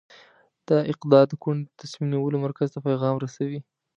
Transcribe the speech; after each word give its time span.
د 0.67 0.69
اقدار 0.91 1.25
د 1.29 1.33
کونډې 1.43 1.65
ته 1.65 1.73
د 1.75 1.79
تصمیم 1.81 2.07
نیولو 2.13 2.37
مرکز 2.45 2.67
ته 2.73 2.79
پیغام 2.87 3.15
رسوي. 3.23 3.59